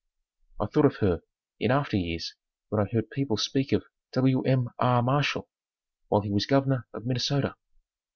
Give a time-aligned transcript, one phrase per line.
[0.59, 1.21] I thought of her
[1.59, 2.33] in after years
[2.69, 3.83] when I heard people speak of
[4.15, 4.69] Wm.
[4.79, 5.03] R.
[5.03, 5.47] Marshall
[6.07, 7.53] while he was Governor of Minnesota.